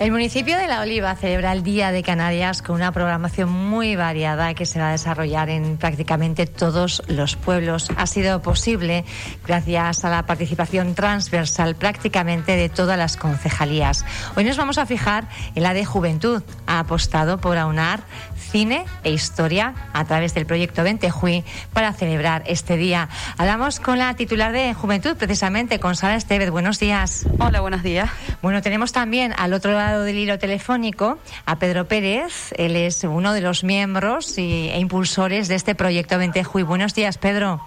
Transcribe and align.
El 0.00 0.12
municipio 0.12 0.56
de 0.56 0.66
La 0.66 0.80
Oliva 0.80 1.14
celebra 1.14 1.52
el 1.52 1.62
Día 1.62 1.92
de 1.92 2.02
Canarias 2.02 2.62
con 2.62 2.76
una 2.76 2.90
programación 2.90 3.50
muy 3.50 3.96
variada 3.96 4.54
que 4.54 4.64
se 4.64 4.80
va 4.80 4.88
a 4.88 4.92
desarrollar 4.92 5.50
en 5.50 5.76
prácticamente 5.76 6.46
todos 6.46 7.02
los 7.06 7.36
pueblos. 7.36 7.90
Ha 7.98 8.06
sido 8.06 8.40
posible 8.40 9.04
gracias 9.46 10.02
a 10.06 10.08
la 10.08 10.24
participación 10.24 10.94
transversal 10.94 11.74
prácticamente 11.74 12.56
de 12.56 12.70
todas 12.70 12.96
las 12.96 13.18
concejalías. 13.18 14.06
Hoy 14.36 14.44
nos 14.44 14.56
vamos 14.56 14.78
a 14.78 14.86
fijar 14.86 15.28
en 15.54 15.64
la 15.64 15.74
de 15.74 15.84
Juventud. 15.84 16.42
Ha 16.66 16.78
apostado 16.78 17.38
por 17.38 17.58
aunar 17.58 18.00
cine 18.38 18.86
e 19.04 19.12
historia 19.12 19.74
a 19.92 20.06
través 20.06 20.32
del 20.32 20.46
proyecto 20.46 20.82
20 20.82 21.10
Jui 21.10 21.44
para 21.74 21.92
celebrar 21.92 22.42
este 22.46 22.78
día. 22.78 23.10
Hablamos 23.36 23.80
con 23.80 23.98
la 23.98 24.14
titular 24.14 24.52
de 24.52 24.72
Juventud, 24.72 25.14
precisamente 25.18 25.78
con 25.78 25.94
Sara 25.94 26.16
Estevez. 26.16 26.48
Buenos 26.48 26.80
días. 26.80 27.26
Hola, 27.38 27.60
buenos 27.60 27.82
días. 27.82 28.08
Bueno, 28.40 28.62
tenemos 28.62 28.92
también 28.92 29.34
al 29.36 29.52
otro 29.52 29.72
lado 29.72 29.89
del 29.98 30.16
hilo 30.16 30.38
telefónico 30.38 31.18
a 31.46 31.58
Pedro 31.58 31.86
Pérez. 31.86 32.52
Él 32.56 32.76
es 32.76 33.02
uno 33.04 33.32
de 33.32 33.40
los 33.40 33.64
miembros 33.64 34.38
y, 34.38 34.70
e 34.70 34.78
impulsores 34.78 35.48
de 35.48 35.56
este 35.56 35.74
proyecto 35.74 36.16
20 36.16 36.44
Jui. 36.44 36.62
Buenos 36.62 36.94
días, 36.94 37.18
Pedro. 37.18 37.60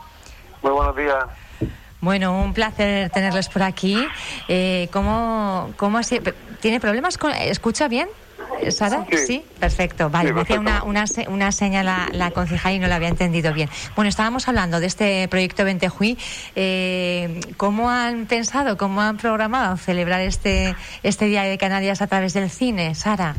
Muy 0.62 0.72
buenos 0.72 0.96
días. 0.96 1.26
Bueno, 1.99 2.41
un 2.41 2.54
placer 2.54 3.09
tenerles 3.09 3.49
por 3.49 3.63
aquí. 3.63 3.98
Eh, 4.48 4.90
¿cómo, 4.91 5.72
cómo 5.77 5.98
así? 5.98 6.20
¿Tiene 6.62 6.80
problemas? 6.80 7.18
Con, 7.18 7.32
¿Escucha 7.34 7.88
bien? 7.88 8.08
Sara, 8.72 9.06
sí. 9.26 9.44
perfecto. 9.60 10.10
Vale, 10.10 10.34
me 10.34 10.42
hacía 10.42 10.60
una, 10.60 10.84
una, 10.84 11.06
una 11.28 11.52
seña 11.52 11.84
la, 11.84 12.08
la 12.12 12.32
concejal 12.32 12.74
y 12.74 12.80
no 12.80 12.88
la 12.88 12.96
había 12.96 13.10
entendido 13.10 13.54
bien. 13.54 13.70
Bueno, 13.96 14.10
estábamos 14.10 14.48
hablando 14.48 14.80
de 14.80 14.88
este 14.88 15.27
proyecto 15.27 15.66
Ventejuí. 15.66 16.18
Eh, 16.55 17.41
¿Cómo 17.58 17.90
han 17.90 18.26
pensado, 18.26 18.77
cómo 18.77 19.02
han 19.02 19.18
programado 19.18 19.77
celebrar 19.77 20.22
este, 20.22 20.76
este 21.04 21.26
Día 21.26 21.44
de 21.44 21.58
Canarias 21.58 22.02
a 22.02 22.08
través 22.08 22.34
del 22.34 22.50
cine, 22.50 22.96
Sara? 22.96 23.35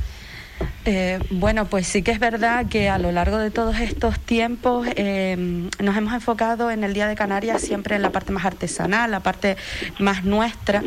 Eh, 0.86 1.19
bueno, 1.30 1.64
pues 1.64 1.86
sí 1.86 2.02
que 2.02 2.10
es 2.10 2.19
verdad 2.19 2.66
que 2.66 2.91
a 2.91 2.98
lo 2.98 3.10
largo 3.10 3.38
de 3.38 3.50
todos 3.50 3.80
estos 3.80 4.20
tiempos 4.20 4.86
eh, 4.96 5.34
nos 5.78 5.96
hemos 5.96 6.12
enfocado 6.12 6.70
en 6.70 6.84
el 6.84 6.92
Día 6.92 7.08
de 7.08 7.14
Canarias 7.14 7.62
siempre 7.62 7.96
en 7.96 8.02
la 8.02 8.11
parte 8.11 8.33
más 8.33 8.44
artesanal, 8.44 9.11
la 9.11 9.20
parte 9.20 9.56
más 9.98 10.24
nuestra, 10.24 10.83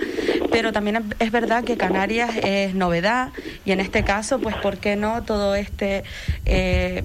pero 0.51 0.71
también 0.71 1.03
es 1.17 1.31
verdad 1.31 1.63
que 1.63 1.77
Canarias 1.77 2.29
es 2.43 2.75
novedad 2.75 3.31
y 3.65 3.71
en 3.71 3.79
este 3.79 4.03
caso, 4.03 4.39
pues, 4.39 4.55
¿por 4.57 4.77
qué 4.77 4.95
no 4.95 5.23
todo 5.23 5.55
este, 5.55 6.03
eh, 6.45 7.03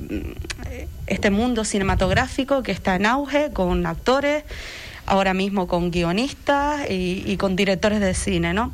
este 1.07 1.31
mundo 1.31 1.65
cinematográfico 1.65 2.63
que 2.63 2.73
está 2.73 2.97
en 2.97 3.07
auge 3.07 3.53
con 3.53 3.87
actores? 3.87 4.45
Ahora 5.07 5.35
mismo 5.35 5.67
con 5.67 5.91
guionistas 5.91 6.89
y, 6.89 7.37
con 7.37 7.57
directores 7.57 8.01
de 8.01 8.15
cine, 8.15 8.55
¿no? 8.55 8.73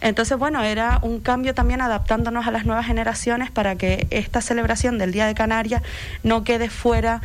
Entonces, 0.00 0.36
bueno, 0.38 0.62
era 0.62 0.98
un 1.02 1.20
cambio 1.20 1.54
también 1.54 1.80
adaptándonos 1.80 2.46
a 2.46 2.50
las 2.50 2.64
nuevas 2.64 2.86
generaciones 2.86 3.50
para 3.50 3.76
que 3.76 4.06
esta 4.10 4.40
celebración 4.40 4.98
del 4.98 5.12
Día 5.12 5.26
de 5.26 5.34
Canarias 5.34 5.82
no 6.22 6.44
quede 6.44 6.68
fuera 6.68 7.20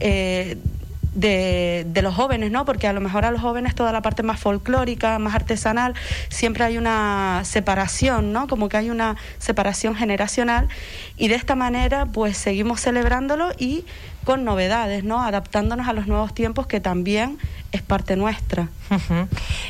eh, 0.00 0.58
de, 1.14 1.84
de, 1.88 2.02
los 2.02 2.14
jóvenes, 2.14 2.50
¿no? 2.50 2.64
Porque 2.64 2.86
a 2.86 2.92
lo 2.92 3.00
mejor 3.00 3.24
a 3.24 3.30
los 3.30 3.40
jóvenes 3.40 3.74
toda 3.74 3.92
la 3.92 4.02
parte 4.02 4.22
más 4.22 4.38
folclórica, 4.38 5.18
más 5.18 5.34
artesanal, 5.34 5.94
siempre 6.28 6.64
hay 6.64 6.78
una 6.78 7.42
separación, 7.44 8.32
¿no? 8.32 8.46
Como 8.46 8.68
que 8.68 8.76
hay 8.76 8.90
una 8.90 9.16
separación 9.38 9.96
generacional 9.96 10.68
y 11.16 11.28
de 11.28 11.34
esta 11.34 11.56
manera 11.56 12.06
pues 12.06 12.36
seguimos 12.36 12.80
celebrándolo 12.80 13.50
y 13.58 13.84
con 14.24 14.44
novedades, 14.44 15.04
¿no? 15.04 15.22
Adaptándonos 15.22 15.88
a 15.88 15.92
los 15.92 16.06
nuevos 16.06 16.34
tiempos 16.34 16.66
que 16.66 16.80
también 16.80 17.38
es 17.72 17.82
parte 17.82 18.16
nuestra. 18.16 18.68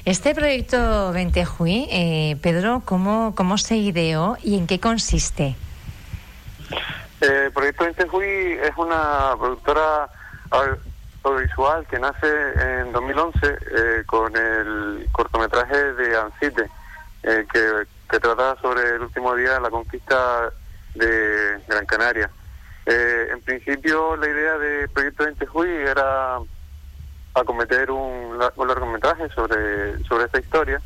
Este 0.05 0.35
proyecto 0.35 1.13
Ventejuí, 1.13 1.89
eh, 1.91 2.37
Pedro, 2.43 2.83
¿cómo, 2.85 3.35
¿cómo 3.35 3.59
se 3.59 3.77
ideó 3.77 4.37
y 4.43 4.57
en 4.57 4.67
qué 4.67 4.81
consiste? 4.81 5.57
Eh, 7.21 7.45
el 7.47 7.53
proyecto 7.53 7.85
Ventejuí 7.85 8.59
es 8.63 8.77
una 8.77 9.35
productora 9.39 10.09
audiovisual 11.23 11.87
que 11.87 11.99
nace 11.99 12.27
en 12.81 12.93
2011 12.93 13.39
eh, 13.43 14.03
con 14.07 14.35
el 14.37 15.09
cortometraje 15.13 15.93
de 15.95 16.17
Ancite, 16.17 16.71
que, 17.23 17.87
que 18.11 18.21
trata 18.21 18.57
sobre 18.63 18.97
el 18.97 19.03
último 19.03 19.35
día 19.35 19.55
de 19.55 19.61
la 19.61 19.71
conquista 19.71 20.51
de 20.95 21.61
Gran 21.69 21.87
Canaria. 21.87 22.31
Eh, 22.91 23.29
en 23.33 23.43
principio, 23.43 24.17
la 24.17 24.27
idea 24.27 24.57
de 24.57 24.89
Proyecto 24.89 25.25
20 25.25 25.47
Juy 25.47 25.69
era 25.69 26.39
acometer 27.41 27.91
un, 27.91 28.39
un 28.57 28.69
largometraje 28.69 29.29
sobre, 29.31 30.03
sobre 30.05 30.25
esta 30.25 30.41
historia, 30.41 30.81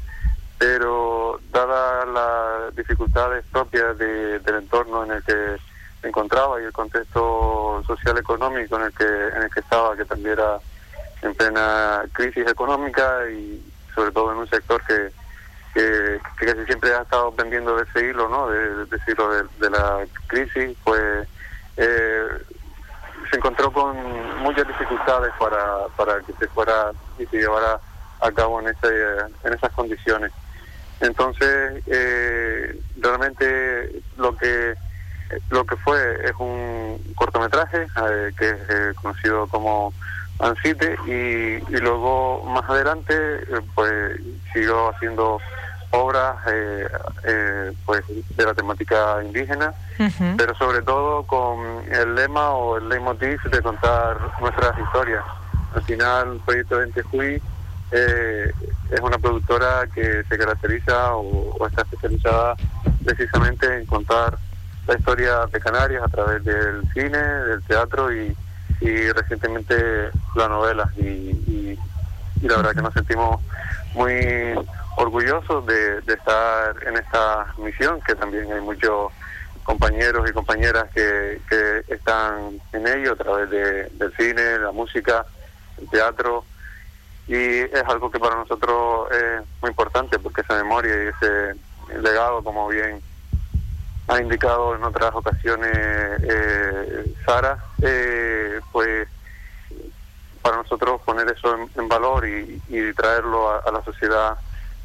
pero 0.59 1.41
dadas 1.51 2.09
las 2.09 2.77
dificultades 2.77 3.45
propias 3.51 3.97
del 3.99 4.55
entorno 4.55 5.05
en 5.05 5.13
el 5.13 5.23
que 5.25 5.57
encontraba 6.03 6.61
y 6.61 6.65
el 6.65 6.73
contexto 6.73 7.83
social 7.87 8.19
económico 8.19 8.77
en 8.77 8.83
el 8.83 8.93
que 8.93 9.05
en 9.05 9.43
el 9.43 9.51
que 9.51 9.61
estaba, 9.61 9.97
que 9.97 10.05
también 10.05 10.35
era 10.35 10.59
en 11.23 11.35
plena 11.35 12.03
crisis 12.13 12.47
económica 12.49 13.29
y 13.31 13.63
sobre 13.95 14.11
todo 14.11 14.33
en 14.33 14.39
un 14.39 14.49
sector 14.49 14.83
que, 14.85 15.11
que, 15.75 16.21
casi 16.39 16.65
siempre 16.67 16.95
ha 16.95 17.03
estado 17.03 17.33
pendiendo 17.33 17.77
de 17.77 17.85
ese 17.85 18.09
hilo, 18.09 18.29
¿no? 18.29 18.49
De, 18.49 18.87
de 18.87 18.97
ese 18.97 19.13
hilo 19.13 19.31
de 19.31 19.71
la 19.71 20.05
crisis, 20.27 20.77
pues 20.85 21.29
eh, 21.77 22.27
se 23.33 23.39
encontró 23.39 23.73
con 23.73 23.97
muchas 24.43 24.69
dificultades 24.69 25.33
para, 25.39 25.87
para 25.97 26.21
que 26.21 26.35
se 26.35 26.47
fuera 26.49 26.93
y 27.19 27.25
se 27.25 27.39
llevara 27.39 27.81
a 28.21 28.31
cabo 28.31 28.61
en, 28.61 28.69
ese, 28.69 28.89
en 29.43 29.55
esas 29.55 29.73
condiciones. 29.73 30.31
Entonces, 31.01 31.83
eh, 31.87 32.79
realmente 33.01 34.03
lo 34.19 34.37
que 34.37 34.75
lo 35.49 35.65
que 35.65 35.77
fue 35.77 36.27
es 36.27 36.33
un 36.39 37.03
cortometraje 37.15 37.85
eh, 37.85 38.33
que 38.39 38.51
es 38.51 38.61
eh, 38.69 38.93
conocido 39.01 39.47
como 39.47 39.95
Ancite 40.39 40.95
y, 41.07 41.75
y 41.75 41.77
luego 41.79 42.45
más 42.45 42.69
adelante 42.69 43.15
pues 43.75 44.21
siguió 44.53 44.91
haciendo 44.91 45.41
obras 45.93 46.37
eh, 46.51 46.89
eh, 47.25 47.73
pues 47.85 48.03
de 48.09 48.45
la 48.45 48.55
temática 48.55 49.23
indígena, 49.23 49.73
pero 50.37 50.55
sobre 50.57 50.83
todo 50.83 51.23
con 51.25 51.59
el 51.91 52.15
lema 52.15 52.51
o 52.51 52.79
el 52.79 52.89
leitmotiv 52.89 53.41
de 53.45 53.63
contar 53.63 54.19
nuestras 54.41 54.79
historias. 54.79 55.23
Al 55.75 55.83
final, 55.83 56.33
el 56.33 56.41
Proyecto 56.41 56.79
20 56.79 57.03
Juy 57.03 57.43
eh, 57.93 58.53
es 58.91 59.01
una 59.01 59.19
productora 59.19 59.87
que 59.95 60.25
se 60.29 60.39
caracteriza 60.39 61.15
o, 61.15 61.67
está 61.67 61.83
especializada 61.83 62.57
precisamente 63.05 63.79
en 63.79 63.87
contar 63.87 64.39
la 64.87 64.95
historia 64.99 65.47
de 65.47 65.61
Canarias 65.61 66.03
a 66.03 66.09
través 66.09 66.43
del 66.45 66.83
cine, 66.93 67.19
del 67.19 67.63
teatro 67.65 68.13
y, 68.13 68.35
recientemente 69.15 70.11
la 70.35 70.49
novela. 70.49 70.91
Y, 70.97 71.79
y 72.43 72.49
la 72.49 72.57
verdad 72.57 72.73
que 72.73 72.83
nos 72.83 72.95
sentimos 72.95 73.41
muy 73.95 74.57
orgullosos 74.97 75.65
de, 75.67 75.99
estar 76.07 76.75
en 76.87 76.97
esta 76.97 77.47
misión, 77.59 78.01
que 78.03 78.15
también 78.15 78.53
hay 78.53 78.61
muchos 78.61 79.13
compañeros 79.65 80.29
y 80.29 80.33
compañeras 80.33 80.89
que, 80.95 81.41
están 81.89 82.61
en 82.73 82.87
ello 82.87 83.13
a 83.13 83.17
través 83.17 83.51
de, 83.51 83.89
del 83.91 84.13
cine, 84.17 84.59
la 84.59 84.73
música, 84.73 85.25
el 85.81 85.89
teatro, 85.89 86.45
y 87.29 87.37
es 87.37 87.85
algo 87.87 88.11
que 88.11 88.19
para 88.19 88.37
nosotros 88.37 89.11
es 89.13 89.43
muy 89.61 89.71
importante 89.71 90.19
porque 90.19 90.41
esa 90.41 90.57
memoria 90.57 90.93
y 91.05 91.07
ese 91.09 91.55
legado, 92.01 92.43
como 92.43 92.69
bien 92.69 93.01
ha 94.09 94.21
indicado 94.21 94.75
en 94.75 94.83
otras 94.83 95.15
ocasiones 95.15 95.71
eh, 95.75 97.15
Sara, 97.25 97.57
eh, 97.81 98.61
pues 98.73 99.09
para 100.43 100.57
nosotros 100.57 101.01
poner 101.03 101.29
eso 101.31 101.57
en, 101.77 101.89
valor 101.89 102.27
y, 102.27 102.61
traerlo 102.95 103.49
a 103.65 103.71
la 103.71 103.83
sociedad 103.85 104.37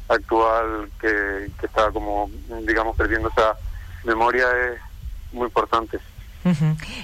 actual 0.08 0.88
que, 1.00 1.50
está 1.62 1.90
como, 1.90 2.30
digamos, 2.66 2.96
perdiendo 2.96 3.28
esa 3.28 3.54
memoria 4.04 4.46
es 4.72 4.80
muy 5.32 5.46
importante. 5.46 5.98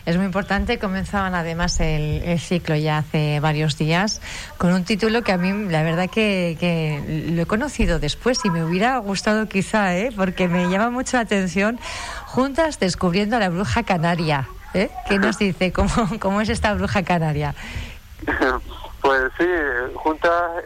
Es 0.06 0.17
muy 0.17 0.27
importante. 0.27 0.79
Comenzaban 0.79 1.35
además 1.35 1.79
el, 1.81 2.39
ciclo 2.39 2.77
ya 2.77 2.99
hace 2.99 3.41
varios 3.41 3.77
días 3.77 4.23
con 4.56 4.73
un 4.73 4.85
título 4.85 5.23
que 5.23 5.33
a 5.33 5.37
mí 5.37 5.71
la 5.71 5.83
verdad 5.83 6.09
que, 6.09 7.29
lo 7.31 7.43
he 7.43 7.47
conocido 7.47 7.99
después 7.99 8.41
y 8.45 8.51
me 8.51 8.65
hubiera 8.65 8.97
gustado 8.99 9.49
quizá, 9.49 9.97
¿eh? 9.97 10.11
porque 10.17 10.49
me 10.49 10.69
llama 10.69 10.91
mucho 10.91 11.17
la 11.17 11.23
atención. 11.25 11.79
Juntas 12.27 12.81
descubriendo 12.81 13.37
a 13.37 13.41
la 13.41 13.51
bruja 13.51 13.83
canaria. 13.83 14.49
¿eh? 14.73 14.91
¿Qué 15.09 15.19
nos 15.19 15.39
dice? 15.39 15.73
¿Cómo, 15.73 15.91
cómo 16.21 16.41
es 16.41 16.49
esta 16.49 16.73
bruja 16.75 17.03
canaria? 17.03 17.55
Pues 19.05 19.31
sí, 19.37 19.47
Juntas 19.97 20.65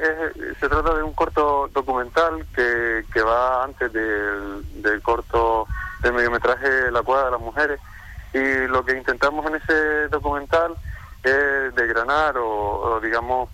se 0.61 0.69
trata 0.69 0.95
de 0.95 1.03
un 1.03 1.13
corto 1.13 1.69
documental 1.75 2.47
que, 2.55 3.05
que 3.13 3.21
va 3.21 3.65
antes 3.65 3.93
del, 3.93 4.63
del 4.81 5.03
corto 5.03 5.67
del 6.01 6.13
mediometraje 6.13 6.93
La 6.93 7.03
Cueva 7.03 7.25
de 7.25 7.31
las 7.33 7.41
Mujeres 7.41 7.81
y 8.33 8.69
lo 8.69 8.85
que 8.85 8.97
intentamos 8.97 9.45
en 9.47 9.57
ese 9.57 10.07
documental 10.07 10.77
es 11.25 11.75
desgranar 11.75 12.37
o, 12.39 13.01
digamos 13.03 13.51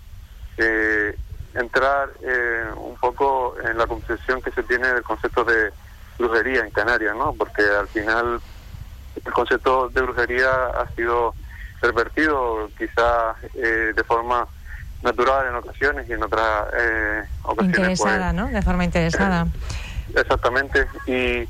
eh, 0.57 1.17
entrar 1.55 2.11
eh, 2.21 2.65
un 2.75 2.95
poco 2.97 3.55
en 3.63 3.79
la 3.79 3.87
concepción 3.87 4.39
que 4.39 4.51
se 4.51 4.61
tiene 4.61 4.93
del 4.93 5.01
concepto 5.01 5.43
de, 5.45 5.73
brujería 6.19 6.61
en 6.61 6.69
Canarias, 6.69 7.15
¿no? 7.15 7.33
Porque 7.33 7.63
al 7.63 7.87
final 7.87 8.39
el 9.25 9.33
concepto 9.33 9.89
de 9.89 10.01
brujería 10.01 10.67
ha 10.67 10.87
sido 10.95 11.33
pervertido 11.81 12.69
quizás 12.77 13.35
eh, 13.55 13.91
de 13.95 14.03
forma 14.03 14.47
natural 15.01 15.47
en 15.47 15.55
ocasiones 15.55 16.09
y 16.09 16.13
en 16.13 16.23
otras 16.23 16.67
eh, 16.77 17.23
ocasiones. 17.43 17.77
Interesada, 17.77 18.31
pues, 18.31 18.33
¿no? 18.33 18.47
De 18.47 18.61
forma 18.61 18.83
interesada. 18.83 19.47
exactamente. 20.15 20.87
Y, 21.07 21.47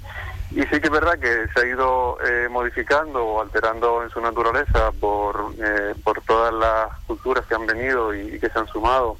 y 0.52 0.62
sí 0.72 0.80
que 0.80 0.88
es 0.88 0.92
verdad 0.92 1.18
que 1.20 1.48
se 1.54 1.60
ha 1.60 1.66
ido 1.66 2.18
eh, 2.26 2.48
modificando 2.50 3.26
o 3.26 3.42
alterando 3.42 4.04
en 4.04 4.10
su 4.10 4.22
naturaleza 4.22 4.92
por, 5.00 5.54
eh, 5.58 5.94
por 6.04 6.22
todas 6.22 6.54
las 6.54 6.98
culturas 7.08 7.46
que 7.46 7.56
han 7.56 7.66
venido 7.66 8.14
y, 8.14 8.40
que 8.40 8.50
se 8.50 8.60
han 8.60 8.68
sumado, 8.68 9.18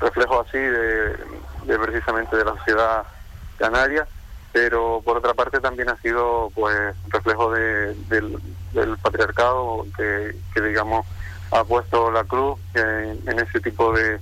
reflejo 0.00 0.40
así 0.40 0.58
de, 0.58 1.16
de, 1.64 1.78
precisamente 1.78 2.36
de 2.36 2.44
la 2.44 2.52
sociedad 2.52 3.06
canaria, 3.58 4.06
pero 4.52 5.02
por 5.04 5.18
otra 5.18 5.34
parte 5.34 5.60
también 5.60 5.90
ha 5.90 5.96
sido 5.96 6.50
pues 6.54 6.94
reflejo 7.08 7.52
de, 7.52 7.94
del, 8.08 8.38
del, 8.72 8.96
patriarcado 8.98 9.84
que, 9.96 10.36
que, 10.54 10.60
digamos 10.60 11.06
ha 11.50 11.64
puesto 11.64 12.10
la 12.10 12.24
cruz 12.24 12.58
en, 12.74 13.38
ese 13.38 13.60
tipo 13.60 13.92
de, 13.92 14.18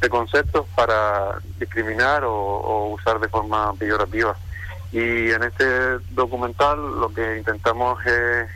de, 0.00 0.08
conceptos 0.08 0.66
para 0.74 1.38
discriminar 1.58 2.24
o, 2.24 2.32
o 2.34 2.94
usar 2.94 3.18
de 3.20 3.28
forma 3.28 3.72
peyorativa. 3.74 4.36
Y 4.92 5.30
en 5.30 5.42
este 5.44 5.98
documental 6.10 6.78
lo 7.00 7.12
que 7.12 7.38
intentamos 7.38 8.04
es, 8.04 8.48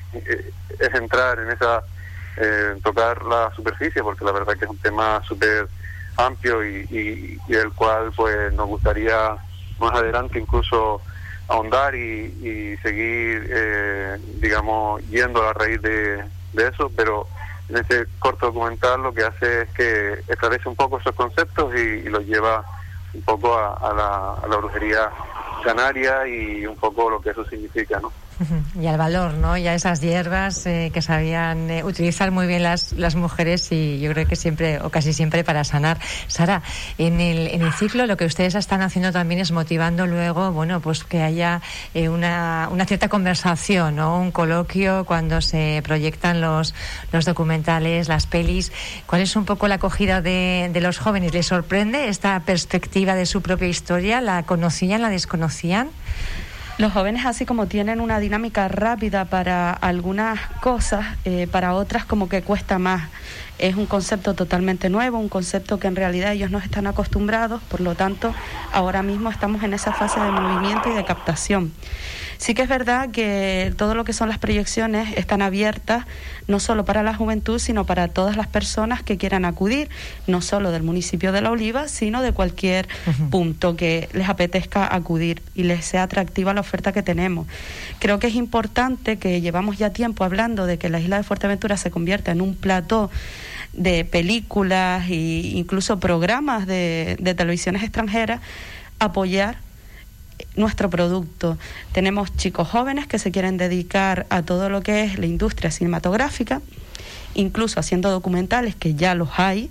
es 0.80 0.94
entrar 0.94 1.38
en 1.38 1.50
esa, 1.50 1.84
eh, 2.36 2.76
tocar 2.82 3.22
la 3.24 3.52
superficie, 3.54 4.02
porque 4.02 4.24
la 4.24 4.32
verdad 4.32 4.54
que 4.54 4.64
es 4.64 4.70
un 4.70 4.78
tema 4.78 5.22
súper 5.26 5.68
amplio 6.16 6.64
y, 6.64 7.38
y, 7.48 7.54
el 7.54 7.72
cual 7.72 8.12
pues 8.16 8.52
nos 8.52 8.66
gustaría 8.66 9.36
más 9.78 9.92
adelante 9.94 10.38
incluso 10.38 11.00
ahondar 11.46 11.94
y, 11.94 12.76
seguir, 12.82 13.46
eh, 13.50 14.18
digamos, 14.40 15.02
yendo 15.08 15.42
a 15.42 15.46
la 15.46 15.52
raíz 15.52 15.80
de, 15.82 16.24
de 16.52 16.68
eso, 16.68 16.90
pero 16.96 17.28
en 17.68 17.76
este 17.76 18.06
corto 18.18 18.46
documental 18.46 19.02
lo 19.02 19.14
que 19.14 19.24
hace 19.24 19.62
es 19.62 19.70
que 19.70 20.24
establece 20.28 20.68
un 20.68 20.76
poco 20.76 20.98
esos 20.98 21.14
conceptos 21.14 21.74
y, 21.74 21.78
y 21.78 22.08
los 22.08 22.24
lleva 22.24 22.64
un 23.14 23.22
poco 23.22 23.56
a, 23.56 23.74
a, 23.74 23.94
la, 23.94 24.34
a 24.42 24.46
la 24.48 24.56
brujería 24.56 25.10
canaria 25.62 26.26
y 26.26 26.66
un 26.66 26.76
poco 26.76 27.08
lo 27.08 27.20
que 27.20 27.30
eso 27.30 27.44
significa, 27.46 27.98
¿no? 28.00 28.12
Y 28.80 28.86
al 28.86 28.98
valor, 28.98 29.34
¿no? 29.34 29.56
Y 29.56 29.66
a 29.68 29.74
esas 29.74 30.00
hierbas 30.00 30.66
eh, 30.66 30.90
que 30.92 31.02
sabían 31.02 31.70
eh, 31.70 31.84
utilizar 31.84 32.30
muy 32.30 32.46
bien 32.46 32.62
las, 32.62 32.92
las 32.92 33.14
mujeres 33.14 33.70
y 33.70 34.00
yo 34.00 34.10
creo 34.12 34.26
que 34.26 34.36
siempre 34.36 34.80
o 34.80 34.90
casi 34.90 35.12
siempre 35.12 35.44
para 35.44 35.62
sanar. 35.62 35.98
Sara, 36.26 36.62
en 36.98 37.20
el, 37.20 37.48
en 37.48 37.62
el 37.62 37.72
ciclo 37.72 38.06
lo 38.06 38.16
que 38.16 38.24
ustedes 38.24 38.54
están 38.56 38.82
haciendo 38.82 39.12
también 39.12 39.40
es 39.40 39.52
motivando 39.52 40.06
luego, 40.06 40.50
bueno, 40.52 40.80
pues 40.80 41.04
que 41.04 41.22
haya 41.22 41.62
eh, 41.94 42.08
una, 42.08 42.68
una 42.70 42.86
cierta 42.86 43.08
conversación, 43.08 43.96
¿no? 43.96 44.18
Un 44.18 44.32
coloquio 44.32 45.04
cuando 45.04 45.40
se 45.40 45.80
proyectan 45.84 46.40
los, 46.40 46.74
los 47.12 47.24
documentales, 47.24 48.08
las 48.08 48.26
pelis. 48.26 48.72
¿Cuál 49.06 49.22
es 49.22 49.36
un 49.36 49.44
poco 49.44 49.68
la 49.68 49.76
acogida 49.76 50.20
de, 50.20 50.70
de 50.72 50.80
los 50.80 50.98
jóvenes? 50.98 51.32
¿Les 51.32 51.46
sorprende 51.46 52.08
esta 52.08 52.40
perspectiva 52.40 53.14
de 53.14 53.26
su 53.26 53.42
propia 53.42 53.68
historia? 53.68 54.20
¿La 54.20 54.42
conocían, 54.42 55.02
la 55.02 55.08
desconocían? 55.08 55.90
Los 56.76 56.92
jóvenes 56.92 57.24
así 57.24 57.46
como 57.46 57.68
tienen 57.68 58.00
una 58.00 58.18
dinámica 58.18 58.66
rápida 58.66 59.26
para 59.26 59.70
algunas 59.70 60.40
cosas, 60.60 61.06
eh, 61.24 61.46
para 61.46 61.72
otras 61.74 62.04
como 62.04 62.28
que 62.28 62.42
cuesta 62.42 62.80
más. 62.80 63.10
Es 63.58 63.76
un 63.76 63.86
concepto 63.86 64.34
totalmente 64.34 64.90
nuevo, 64.90 65.20
un 65.20 65.28
concepto 65.28 65.78
que 65.78 65.86
en 65.86 65.94
realidad 65.94 66.32
ellos 66.32 66.50
no 66.50 66.58
están 66.58 66.88
acostumbrados, 66.88 67.62
por 67.62 67.80
lo 67.80 67.94
tanto 67.94 68.34
ahora 68.72 69.04
mismo 69.04 69.30
estamos 69.30 69.62
en 69.62 69.72
esa 69.72 69.92
fase 69.92 70.18
de 70.18 70.32
movimiento 70.32 70.90
y 70.90 70.94
de 70.94 71.04
captación. 71.04 71.72
Sí 72.44 72.52
que 72.52 72.60
es 72.60 72.68
verdad 72.68 73.10
que 73.10 73.72
todo 73.78 73.94
lo 73.94 74.04
que 74.04 74.12
son 74.12 74.28
las 74.28 74.36
proyecciones 74.36 75.16
están 75.16 75.40
abiertas 75.40 76.04
no 76.46 76.60
solo 76.60 76.84
para 76.84 77.02
la 77.02 77.14
juventud, 77.14 77.58
sino 77.58 77.86
para 77.86 78.08
todas 78.08 78.36
las 78.36 78.48
personas 78.48 79.02
que 79.02 79.16
quieran 79.16 79.46
acudir, 79.46 79.88
no 80.26 80.42
solo 80.42 80.70
del 80.70 80.82
municipio 80.82 81.32
de 81.32 81.40
La 81.40 81.50
Oliva, 81.50 81.88
sino 81.88 82.20
de 82.20 82.32
cualquier 82.32 82.86
uh 83.06 83.10
-huh. 83.12 83.30
punto 83.30 83.76
que 83.76 84.10
les 84.12 84.28
apetezca 84.28 84.94
acudir 84.94 85.40
y 85.54 85.62
les 85.62 85.86
sea 85.86 86.02
atractiva 86.02 86.52
la 86.52 86.60
oferta 86.60 86.92
que 86.92 87.02
tenemos. 87.02 87.46
Creo 87.98 88.18
que 88.18 88.26
es 88.26 88.34
importante 88.34 89.16
que 89.16 89.40
llevamos 89.40 89.78
ya 89.78 89.88
tiempo 89.94 90.22
hablando 90.22 90.66
de 90.66 90.76
que 90.76 90.90
la 90.90 91.00
isla 91.00 91.16
de 91.16 91.22
Fuerteventura 91.22 91.78
se 91.78 91.90
convierta 91.90 92.30
en 92.30 92.42
un 92.42 92.56
plató 92.56 93.10
de 93.72 94.04
películas 94.04 95.08
e 95.08 95.14
incluso 95.14 95.98
programas 95.98 96.66
de, 96.66 97.16
de 97.18 97.34
televisiones 97.34 97.82
extranjeras, 97.82 98.42
apoyar 98.98 99.63
nuestro 100.56 100.90
producto. 100.90 101.58
Tenemos 101.92 102.34
chicos 102.36 102.68
jóvenes 102.68 103.06
que 103.06 103.18
se 103.18 103.30
quieren 103.30 103.56
dedicar 103.56 104.26
a 104.30 104.42
todo 104.42 104.68
lo 104.68 104.82
que 104.82 105.04
es 105.04 105.18
la 105.18 105.26
industria 105.26 105.70
cinematográfica, 105.70 106.60
incluso 107.34 107.80
haciendo 107.80 108.10
documentales, 108.10 108.74
que 108.74 108.94
ya 108.94 109.14
los 109.14 109.28
hay, 109.36 109.70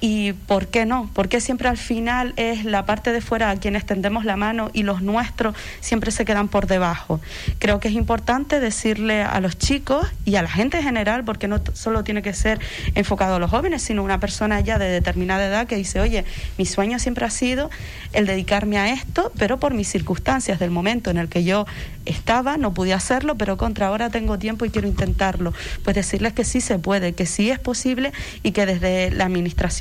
¿Y 0.00 0.32
por 0.32 0.68
qué 0.68 0.86
no? 0.86 1.10
Porque 1.12 1.40
siempre 1.40 1.68
al 1.68 1.76
final 1.76 2.32
es 2.36 2.64
la 2.64 2.86
parte 2.86 3.12
de 3.12 3.20
fuera 3.20 3.50
a 3.50 3.56
quienes 3.56 3.84
tendemos 3.84 4.24
la 4.24 4.36
mano 4.36 4.70
y 4.72 4.84
los 4.84 5.02
nuestros 5.02 5.56
siempre 5.80 6.12
se 6.12 6.24
quedan 6.24 6.46
por 6.46 6.68
debajo. 6.68 7.20
Creo 7.58 7.80
que 7.80 7.88
es 7.88 7.94
importante 7.94 8.60
decirle 8.60 9.22
a 9.22 9.40
los 9.40 9.58
chicos 9.58 10.06
y 10.24 10.36
a 10.36 10.42
la 10.42 10.48
gente 10.48 10.78
en 10.78 10.84
general, 10.84 11.24
porque 11.24 11.48
no 11.48 11.60
solo 11.72 12.04
tiene 12.04 12.22
que 12.22 12.32
ser 12.32 12.60
enfocado 12.94 13.36
a 13.36 13.38
los 13.40 13.50
jóvenes, 13.50 13.82
sino 13.82 14.04
una 14.04 14.20
persona 14.20 14.60
ya 14.60 14.78
de 14.78 14.88
determinada 14.88 15.46
edad 15.46 15.66
que 15.66 15.74
dice, 15.74 15.98
oye, 16.00 16.24
mi 16.58 16.66
sueño 16.66 17.00
siempre 17.00 17.26
ha 17.26 17.30
sido 17.30 17.68
el 18.12 18.26
dedicarme 18.26 18.78
a 18.78 18.92
esto, 18.92 19.32
pero 19.36 19.58
por 19.58 19.74
mis 19.74 19.88
circunstancias 19.88 20.60
del 20.60 20.70
momento 20.70 21.10
en 21.10 21.18
el 21.18 21.28
que 21.28 21.42
yo 21.42 21.66
estaba, 22.04 22.56
no 22.56 22.72
pude 22.72 22.94
hacerlo, 22.94 23.36
pero 23.36 23.56
contra 23.56 23.88
ahora 23.88 24.10
tengo 24.10 24.38
tiempo 24.38 24.64
y 24.64 24.70
quiero 24.70 24.86
intentarlo. 24.86 25.52
Pues 25.82 25.96
decirles 25.96 26.32
que 26.32 26.44
sí 26.44 26.60
se 26.60 26.78
puede, 26.78 27.14
que 27.14 27.26
sí 27.26 27.50
es 27.50 27.58
posible 27.58 28.12
y 28.42 28.52
que 28.52 28.64
desde 28.64 29.10
la 29.10 29.28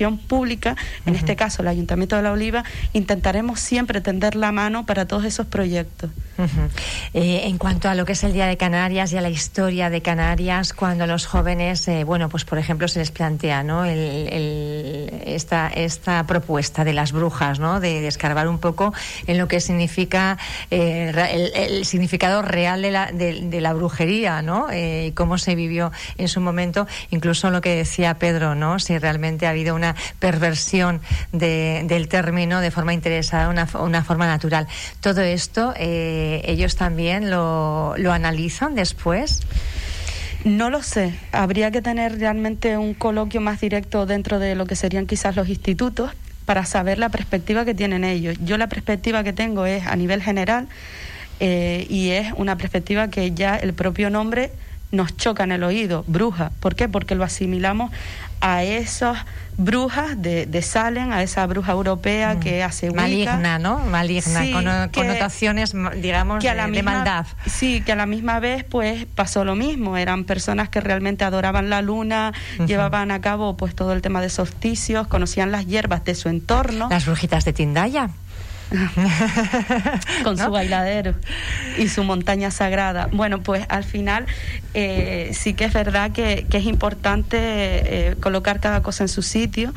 administración 0.08 0.18
pública, 0.18 0.76
en 1.06 1.14
uh 1.14 1.16
-huh. 1.16 1.20
este 1.20 1.36
caso 1.36 1.62
el 1.62 1.68
Ayuntamiento 1.68 2.16
de 2.16 2.22
La 2.22 2.32
Oliva, 2.32 2.64
intentaremos 2.94 3.60
siempre 3.60 4.02
tender 4.02 4.36
la 4.36 4.52
mano 4.52 4.86
para 4.86 5.06
todos 5.06 5.26
esos 5.26 5.48
proyectos. 5.48 6.10
Uh 6.38 6.44
-huh. 6.44 6.70
eh, 7.14 7.42
en 7.46 7.58
cuanto 7.58 7.90
a 7.90 7.96
lo 7.96 8.06
que 8.06 8.14
es 8.14 8.24
el 8.24 8.32
Día 8.34 8.46
de 8.46 8.58
Canarias 8.58 9.12
y 9.12 9.18
a 9.18 9.22
la 9.22 9.30
historia 9.30 9.90
de 9.90 10.02
Canarias, 10.02 10.74
cuando 10.74 11.08
los 11.08 11.26
jóvenes, 11.26 11.88
eh, 11.88 12.04
bueno, 12.04 12.30
pues 12.30 12.46
por 12.46 12.58
ejemplo 12.60 12.88
se 12.88 13.00
les 13.00 13.12
plantea 13.12 13.64
¿no? 13.64 13.86
El, 13.86 13.98
el, 14.32 15.22
esta, 15.26 15.68
esta 15.68 16.24
propuesta 16.26 16.84
de 16.84 16.94
las 16.94 17.12
brujas, 17.12 17.60
¿no? 17.60 17.80
de, 17.80 18.02
de 18.02 18.08
escarbar 18.08 18.48
un 18.48 18.60
poco 18.60 18.94
en 19.26 19.38
lo 19.38 19.48
que 19.48 19.60
significa 19.60 20.38
eh, 20.70 21.12
el, 21.34 21.52
el, 21.56 21.86
significado 21.86 22.42
real 22.42 22.82
de 22.82 22.92
la, 22.92 23.12
de, 23.12 23.42
de 23.42 23.62
la 23.62 23.74
brujería, 23.74 24.42
¿no? 24.42 24.68
Eh, 24.72 25.12
cómo 25.16 25.38
se 25.38 25.56
vivió 25.56 25.92
en 26.18 26.28
su 26.28 26.40
momento, 26.40 26.88
incluso 27.10 27.50
lo 27.50 27.62
que 27.62 27.76
decía 27.76 28.14
Pedro, 28.20 28.56
¿no? 28.56 28.80
si 28.80 28.98
realmente 28.98 29.48
ha 29.48 29.52
habido 29.52 29.76
una 29.76 29.96
perversión 30.20 31.02
de, 31.32 31.84
del 31.86 32.08
término 32.08 32.62
de 32.62 32.72
forma 32.72 32.94
interesada, 32.94 33.50
una, 33.50 33.68
una 33.80 34.04
forma 34.04 34.28
natural. 34.28 34.68
Todo 35.02 35.22
esto, 35.22 35.74
eh, 35.78 36.42
ellos 36.46 36.76
también 36.76 37.30
lo, 37.30 37.96
analizan 38.12 38.76
después. 38.76 39.42
No 40.44 40.70
lo 40.70 40.82
sé. 40.84 41.14
Habría 41.32 41.72
que 41.72 41.82
tener 41.82 42.20
realmente 42.20 42.78
un 42.78 42.94
coloquio 42.94 43.42
más 43.42 43.60
directo 43.60 44.06
dentro 44.06 44.40
de 44.40 44.56
lo 44.56 44.66
que 44.66 44.76
serían 44.76 45.08
quizás 45.08 45.36
los 45.36 45.50
institutos 45.50 46.12
para 46.46 46.64
saber 46.66 47.00
la 47.00 47.10
perspectiva 47.10 47.66
que 47.66 47.74
tienen 47.74 48.04
ellos. 48.04 48.38
Yo 48.44 48.58
la 48.58 48.68
perspectiva 48.68 49.24
que 49.24 49.34
tengo 49.34 49.66
es 49.66 49.86
a 49.86 49.96
nivel 49.96 50.22
general 50.22 50.68
eh, 51.40 51.86
y 51.90 52.12
es 52.12 52.32
una 52.38 52.58
perspectiva 52.58 53.10
que 53.10 53.32
ya 53.32 53.58
el 53.58 53.74
propio 53.74 54.10
nombre 54.10 54.52
nos 54.92 55.18
choca 55.18 55.44
en 55.44 55.52
el 55.52 55.64
oído, 55.64 56.06
bruja. 56.08 56.52
¿Por 56.60 56.76
qué? 56.76 56.88
Porque 56.88 57.16
lo 57.16 57.24
asimilamos 57.24 57.92
a 58.42 58.64
esas 58.64 59.18
brujas 59.58 60.22
de, 60.22 60.46
de 60.46 60.62
Salem, 60.62 61.12
a 61.12 61.24
esa 61.24 61.46
bruja 61.48 61.72
europea 61.72 62.36
mm. 62.36 62.40
que 62.40 62.64
hace 62.64 62.90
Wicca. 62.90 63.02
Maligna, 63.02 63.60
¿no? 63.60 63.80
Maligna, 63.80 64.42
sí, 64.42 64.52
con 64.52 64.66
que, 64.66 65.02
connotaciones, 65.02 65.74
digamos, 66.00 66.40
que 66.40 66.50
a 66.50 66.54
la 66.54 66.66
de, 66.66 66.72
misma, 66.72 66.92
de, 66.92 66.98
maldad. 66.98 67.26
Sí, 67.48 67.82
que 67.82 67.92
a 67.92 67.96
la 67.96 68.06
misma 68.06 68.40
vez, 68.40 68.64
pues, 68.64 69.06
pasó 69.06 69.44
lo 69.44 69.56
mismo. 69.56 69.98
Eran 69.98 70.26
personas 70.26 70.70
que 70.70 70.80
realmente 70.80 71.26
adoraban 71.26 71.70
la 71.70 71.82
luna, 71.82 72.34
uh 72.60 72.62
-huh. 72.62 72.68
llevaban 72.68 73.12
a 73.12 73.20
cabo, 73.20 73.58
pues, 73.58 73.74
todo 73.76 73.94
el 73.94 74.02
tema 74.02 74.22
de 74.22 74.30
solsticios, 74.30 75.08
conocían 75.08 75.52
las 75.52 75.66
hierbas 75.66 76.06
de 76.06 76.14
su 76.16 76.30
entorno. 76.30 76.88
Las 76.90 77.06
brujitas 77.06 77.44
de 77.46 77.54
Tindaya. 77.54 78.10
con 80.24 80.36
¿No? 80.36 80.46
su 80.46 80.52
bailadero 80.52 81.16
y 81.78 81.88
su 81.88 82.04
montaña 82.04 82.52
sagrada. 82.52 83.10
Bueno, 83.12 83.42
pues 83.42 83.66
al 83.70 83.84
final 83.84 84.26
eh, 84.74 85.32
sí 85.34 85.54
que 85.54 85.66
es 85.66 85.74
verdad 85.74 86.12
que, 86.12 86.46
que 86.50 86.58
es 86.58 86.66
importante 86.66 87.38
eh, 87.40 88.16
colocar 88.20 88.60
cada 88.60 88.84
cosa 88.84 89.04
en 89.04 89.10
su 89.10 89.22
sitio 89.22 89.74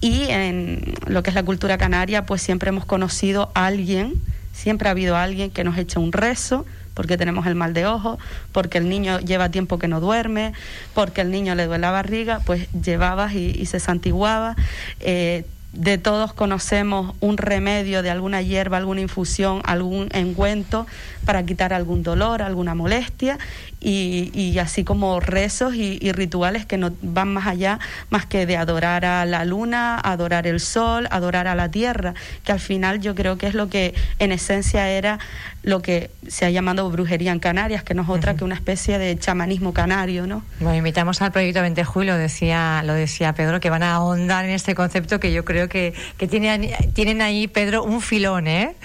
y 0.00 0.24
en 0.28 0.94
lo 1.06 1.22
que 1.22 1.30
es 1.30 1.34
la 1.34 1.42
cultura 1.42 1.78
canaria, 1.78 2.26
pues 2.26 2.42
siempre 2.42 2.68
hemos 2.68 2.84
conocido 2.84 3.50
a 3.54 3.66
alguien, 3.66 4.14
siempre 4.52 4.88
ha 4.88 4.92
habido 4.92 5.16
alguien 5.16 5.50
que 5.50 5.64
nos 5.64 5.76
echa 5.78 6.00
un 6.00 6.12
rezo, 6.12 6.66
porque 6.94 7.18
tenemos 7.18 7.46
el 7.46 7.54
mal 7.54 7.74
de 7.74 7.86
ojo, 7.86 8.18
porque 8.52 8.78
el 8.78 8.88
niño 8.88 9.20
lleva 9.20 9.50
tiempo 9.50 9.78
que 9.78 9.88
no 9.88 10.00
duerme, 10.00 10.52
porque 10.94 11.20
el 11.20 11.30
niño 11.30 11.54
le 11.54 11.66
duele 11.66 11.82
la 11.82 11.90
barriga, 11.90 12.40
pues 12.46 12.68
llevabas 12.72 13.34
y, 13.34 13.50
y 13.50 13.66
se 13.66 13.80
santiguaba. 13.80 14.56
Eh, 15.00 15.44
de 15.76 15.98
todos 15.98 16.32
conocemos 16.32 17.14
un 17.20 17.36
remedio 17.36 18.02
de 18.02 18.10
alguna 18.10 18.40
hierba, 18.40 18.78
alguna 18.78 19.02
infusión, 19.02 19.60
algún 19.64 20.08
engüento 20.12 20.86
para 21.24 21.44
quitar 21.44 21.72
algún 21.72 22.02
dolor, 22.02 22.40
alguna 22.40 22.74
molestia 22.74 23.38
y, 23.80 24.58
así 24.58 24.84
como 24.84 25.20
rezos 25.20 25.74
y, 25.74 26.10
rituales 26.12 26.64
que 26.66 26.78
no 26.78 26.92
van 27.02 27.34
más 27.34 27.46
allá 27.46 27.78
más 28.10 28.26
que 28.26 28.46
de 28.46 28.56
adorar 28.56 29.04
a 29.04 29.24
la 29.26 29.44
luna, 29.44 30.00
adorar 30.00 30.46
el 30.46 30.60
sol, 30.60 31.06
adorar 31.10 31.46
a 31.46 31.54
la 31.54 31.70
tierra, 31.70 32.14
que 32.44 32.52
al 32.52 32.60
final 32.60 33.00
yo 33.00 33.14
creo 33.14 33.36
que 33.36 33.46
es 33.46 33.54
lo 33.54 33.68
que 33.68 33.94
en 34.18 34.32
esencia 34.32 34.88
era 34.88 35.18
lo 35.66 35.82
que 35.82 36.10
se 36.28 36.46
ha 36.46 36.50
llamado 36.50 36.88
brujería 36.90 37.32
en 37.32 37.40
Canarias, 37.40 37.82
que 37.82 37.92
no 37.92 38.02
es 38.02 38.08
otra 38.08 38.36
que 38.36 38.44
una 38.44 38.54
especie 38.54 39.00
de 39.00 39.18
chamanismo 39.18 39.74
canario, 39.74 40.28
¿no? 40.28 40.44
Bueno, 40.60 40.78
invitamos 40.78 41.20
al 41.22 41.32
proyecto 41.32 41.60
20 41.60 41.82
Julio, 41.82 42.16
decía, 42.16 42.84
lo 42.84 42.94
decía 42.94 43.32
Pedro, 43.34 43.58
que 43.58 43.68
van 43.68 43.82
a 43.82 43.94
ahondar 43.94 44.44
en 44.44 44.52
este 44.52 44.76
concepto 44.76 45.18
que 45.18 45.32
yo 45.32 45.44
creo 45.44 45.68
que, 45.68 45.92
que 46.18 46.28
tienen, 46.28 46.70
tienen 46.94 47.20
ahí, 47.20 47.48
Pedro, 47.48 47.82
un 47.82 48.00
filón, 48.00 48.46
¿eh? 48.46 48.76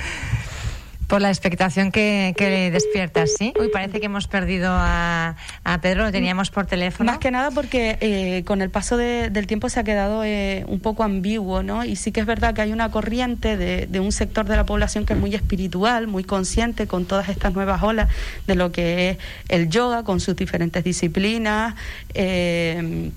Por 1.12 1.22
la 1.22 1.28
expectación 1.28 1.92
que, 1.92 2.34
que 2.38 2.72
despiertas, 2.72 3.34
¿sí? 3.38 3.54
Uy, 3.60 3.68
parece 3.68 4.00
que 4.00 4.06
hemos 4.06 4.28
perdido 4.28 4.70
a, 4.72 5.36
Pedro, 5.82 6.06
lo 6.06 6.12
teníamos 6.14 6.52
por 6.52 6.68
teléfono. 6.68 7.12
Más 7.12 7.20
que 7.20 7.32
nada 7.32 7.52
porque 7.52 7.98
eh, 8.00 8.44
con 8.46 8.62
el 8.62 8.70
paso 8.70 8.96
del 8.96 9.46
tiempo 9.46 9.68
se 9.68 9.82
ha 9.82 9.84
quedado 9.84 10.24
eh, 10.24 10.64
un 10.70 10.80
poco 10.80 11.04
ambiguo, 11.04 11.64
¿no? 11.64 11.84
Y 11.84 11.98
sí 11.98 12.14
que 12.14 12.22
es 12.22 12.26
verdad 12.26 12.54
que 12.54 12.62
hay 12.62 12.72
una 12.72 12.92
corriente 12.92 13.58
de, 13.58 13.88
de, 13.88 14.00
un 14.00 14.14
sector 14.14 14.46
de 14.46 14.56
la 14.56 14.66
población 14.66 15.06
que 15.06 15.12
es 15.12 15.20
muy 15.20 15.36
espiritual, 15.36 16.08
muy 16.08 16.24
consciente 16.24 16.88
con 16.88 17.04
todas 17.04 17.28
estas 17.28 17.54
nuevas 17.54 17.84
olas 17.84 18.08
de 18.48 18.56
lo 18.56 18.72
que 18.72 19.10
es 19.10 19.18
el 19.50 19.68
yoga, 19.68 20.06
con 20.06 20.22
sus 20.22 20.38
diferentes 20.38 20.82
disciplinas. 20.82 21.76
Eh, 22.14 23.12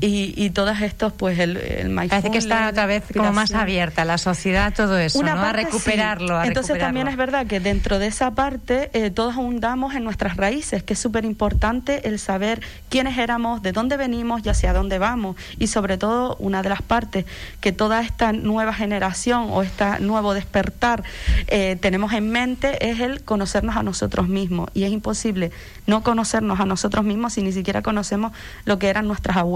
y, 0.00 0.32
y 0.36 0.50
todos 0.50 0.80
estos, 0.80 1.12
pues 1.12 1.38
el, 1.38 1.56
el 1.56 1.94
Parece 1.94 2.30
que 2.30 2.38
está 2.38 2.68
otra 2.68 2.86
vez 2.86 3.02
como 3.12 3.32
más 3.32 3.52
abierta 3.52 4.04
la 4.04 4.18
sociedad, 4.18 4.72
todo 4.74 4.98
eso, 4.98 5.22
¿no? 5.22 5.32
a 5.32 5.52
recuperarlo. 5.52 6.42
Entonces 6.44 6.78
también 6.78 7.08
es 7.08 7.16
verdad 7.16 7.46
que 7.46 7.58
dentro 7.58 7.98
de 7.98 8.06
esa 8.06 8.32
parte 8.32 8.90
eh, 8.92 9.10
todos 9.10 9.36
ahondamos 9.36 9.94
en 9.94 10.04
nuestras 10.04 10.36
raíces, 10.36 10.82
que 10.82 10.92
es 10.92 10.98
súper 10.98 11.24
importante 11.24 12.08
el 12.08 12.18
saber 12.18 12.60
quiénes 12.88 13.18
éramos, 13.18 13.62
de 13.62 13.72
dónde 13.72 13.96
venimos 13.96 14.42
y 14.44 14.48
hacia 14.48 14.72
dónde 14.72 14.98
vamos. 14.98 15.36
Y 15.58 15.66
sobre 15.66 15.98
todo, 15.98 16.36
una 16.38 16.62
de 16.62 16.68
las 16.68 16.82
partes 16.82 17.24
que 17.60 17.72
toda 17.72 18.00
esta 18.02 18.32
nueva 18.32 18.72
generación 18.72 19.48
o 19.50 19.62
este 19.62 19.98
nuevo 20.00 20.34
despertar 20.34 21.02
eh, 21.48 21.76
tenemos 21.80 22.12
en 22.12 22.30
mente 22.30 22.88
es 22.88 23.00
el 23.00 23.22
conocernos 23.24 23.76
a 23.76 23.82
nosotros 23.82 24.28
mismos. 24.28 24.70
Y 24.74 24.84
es 24.84 24.92
imposible 24.92 25.50
no 25.86 26.02
conocernos 26.02 26.60
a 26.60 26.66
nosotros 26.66 27.04
mismos 27.04 27.34
si 27.34 27.42
ni 27.42 27.52
siquiera 27.52 27.82
conocemos 27.82 28.32
lo 28.64 28.78
que 28.78 28.88
eran 28.88 29.06
nuestras 29.06 29.36
abuelas 29.36 29.55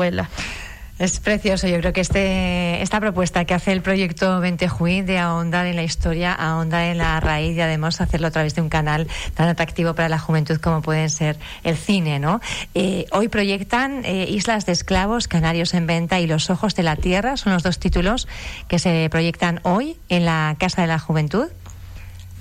es 1.01 1.19
precioso, 1.19 1.67
yo 1.67 1.79
creo 1.79 1.95
que 1.95 2.03
este, 2.03 2.83
esta 2.83 3.01
propuesta 3.01 3.47
que 3.47 3.55
hace 3.55 3.73
el 3.73 3.81
proyecto 3.81 4.39
20 4.39 4.69
Juí 4.69 5.01
de 5.01 5.19
ahondar 5.19 5.65
en 5.65 5.77
la 5.77 5.83
historia, 5.83 6.35
ahondar 6.35 6.83
en 6.85 6.99
la 6.99 7.19
raíz 7.21 7.57
y 7.57 7.61
además 7.63 8.03
hacerlo 8.03 8.27
a 8.27 8.31
través 8.31 8.55
de 8.55 8.61
un 8.61 8.69
canal 8.69 9.09
tan 9.33 9.49
atractivo 9.49 9.95
para 9.95 10.11
la 10.11 10.19
juventud 10.19 10.59
como 10.59 10.83
pueden 10.83 11.09
ser 11.09 11.39
el 11.65 11.79
cine, 11.79 12.19
¿no? 12.19 12.43
Eh, 12.75 13.07
hoy 13.13 13.29
proyectan 13.29 14.03
eh, 14.05 14.27
Islas 14.29 14.67
de 14.67 14.73
Esclavos, 14.73 15.27
Canarios 15.27 15.73
en 15.73 15.87
Venta 15.87 16.21
y 16.21 16.27
Los 16.27 16.51
Ojos 16.51 16.75
de 16.75 16.83
la 16.83 16.97
Tierra, 16.97 17.39
son 17.39 17.55
los 17.55 17.63
dos 17.63 17.79
títulos 17.79 18.29
que 18.69 18.79
se 18.79 19.09
proyectan 19.11 19.61
hoy 19.63 19.97
en 20.11 20.27
la 20.27 20.55
Casa 20.59 20.83
de 20.83 20.89
la 20.89 20.99
Juventud. 20.99 21.49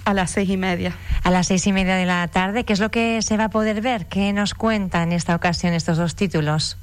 A 0.03 0.13
las 0.13 0.31
seis 0.31 0.49
y 0.49 0.57
media. 0.57 0.97
A 1.23 1.31
las 1.31 1.47
seis 1.47 1.65
y 1.65 1.71
media 1.71 1.95
de 1.95 2.05
la 2.05 2.27
tarde. 2.27 2.65
¿Qué 2.65 2.73
es 2.73 2.81
lo 2.81 2.91
que 2.91 3.21
se 3.21 3.37
va 3.37 3.45
a 3.45 3.49
poder 3.49 3.79
ver? 3.79 4.07
¿Qué 4.07 4.33
nos 4.33 4.53
cuenta 4.53 5.01
en 5.01 5.13
esta 5.13 5.33
ocasión 5.33 5.73
estos 5.73 5.97
dos 5.97 6.15
títulos? 6.15 6.77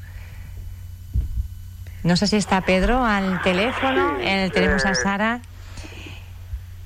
No 2.07 2.15
sé 2.15 2.29
si 2.29 2.37
está 2.37 2.61
Pedro 2.61 3.05
al 3.05 3.43
teléfono, 3.43 4.17
eh, 4.21 4.49
tenemos 4.55 4.87
a 4.87 4.93
eh, 4.93 4.95
Sara. 4.95 5.41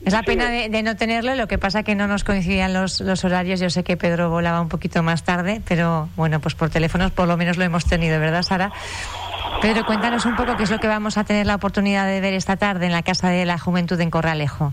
Es 0.03 0.15
la 0.15 0.23
pena 0.23 0.49
de, 0.49 0.83
no 0.83 0.97
tenerlo, 0.97 1.35
lo 1.35 1.47
que 1.47 1.59
pasa 1.59 1.83
que 1.83 1.95
no 1.95 2.07
nos 2.07 2.25
coincidían 2.25 2.73
los, 2.73 3.03
los, 3.03 3.23
horarios. 3.23 3.61
Yo 3.61 3.69
sé 3.69 3.85
que 3.85 3.99
Pedro 3.99 4.31
volaba 4.31 4.63
un 4.63 4.71
poquito 4.71 5.03
más 5.03 5.23
tarde, 5.23 5.61
pero 5.69 6.09
bueno, 6.17 6.41
pues 6.41 6.55
por 6.55 6.71
teléfonos 6.71 7.11
por 7.11 7.29
lo 7.29 7.37
menos 7.37 7.59
lo 7.59 7.65
hemos 7.65 7.85
tenido, 7.85 8.19
¿verdad, 8.19 8.43
Sara? 8.43 8.73
Pedro, 9.61 9.85
cuéntanos 9.85 10.25
un 10.25 10.37
poco 10.37 10.57
qué 10.57 10.63
es 10.63 10.71
lo 10.71 10.79
que 10.79 10.89
vamos 10.89 11.19
a 11.19 11.25
tener 11.25 11.45
la 11.45 11.57
oportunidad 11.57 12.07
de 12.07 12.23
ver 12.23 12.33
esta 12.33 12.57
tarde 12.57 12.87
en 12.87 12.93
la 12.93 13.03
Casa 13.03 13.29
de 13.29 13.45
la 13.45 13.59
Juventud 13.59 14.01
en 14.01 14.11
Corralejo. 14.11 14.73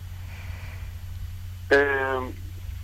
Eh, 1.72 2.32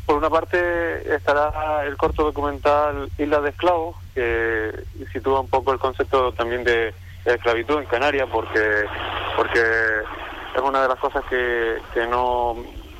por 0.05 0.17
una 0.17 0.29
parte 0.29 1.15
estará 1.15 1.85
el 1.85 1.95
corto 1.95 2.23
documental 2.23 3.09
Isla 3.17 3.39
de 3.39 3.51
Esclavos, 3.51 3.95
que 4.13 4.83
sitúa 5.13 5.39
un 5.39 5.47
poco 5.47 5.71
el 5.71 5.79
concepto 5.79 6.33
también 6.33 6.65
de 6.65 6.93
esclavitud 7.25 7.79
en 7.79 7.85
Canarias 7.85 8.27
porque 8.31 8.85
porque 9.35 9.59
es 10.55 10.61
una 10.61 10.83
de 10.83 10.87
las 10.87 10.99
cosas 10.99 11.23
que, 11.29 11.77
que 11.93 12.05
no 12.05 12.55